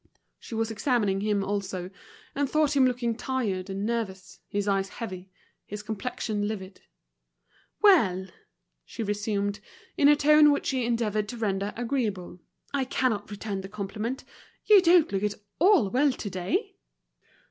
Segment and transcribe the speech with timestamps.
[0.39, 1.91] She was examining him also,
[2.33, 5.29] and thought him looking tired and nervous, his eyes heavy,
[5.67, 6.81] his complexion livid.
[7.83, 8.25] "Well,"
[8.83, 9.59] she resumed,
[9.97, 12.39] in a tone which she endeavoured to render agreeable,
[12.73, 14.23] "I cannot return the compliment;
[14.65, 16.77] you don't look at all well today."